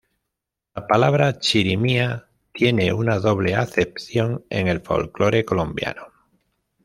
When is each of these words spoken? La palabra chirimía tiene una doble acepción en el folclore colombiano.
La 0.73 0.87
palabra 0.87 1.37
chirimía 1.37 2.25
tiene 2.53 2.91
una 2.91 3.19
doble 3.19 3.53
acepción 3.53 4.43
en 4.49 4.67
el 4.67 4.81
folclore 4.81 5.45
colombiano. 5.45 6.07